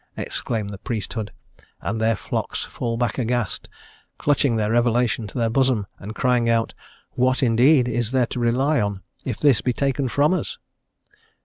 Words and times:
exclaim 0.17 0.67
the 0.69 0.79
priesthood, 0.79 1.31
and 1.79 2.01
their 2.01 2.15
flocks 2.15 2.63
fall 2.63 2.97
back 2.97 3.19
aghast, 3.19 3.69
clutching 4.17 4.55
their 4.55 4.71
revelation 4.71 5.27
to 5.27 5.37
their 5.37 5.47
bosom 5.47 5.85
and 5.99 6.15
crying 6.15 6.49
out: 6.49 6.73
"What 7.11 7.43
indeed 7.43 7.87
is 7.87 8.11
there 8.11 8.25
to 8.25 8.39
rely 8.39 8.81
on 8.81 9.03
if 9.25 9.39
this 9.39 9.61
be 9.61 9.73
taken 9.73 10.07
from 10.07 10.33
us?" 10.33 10.57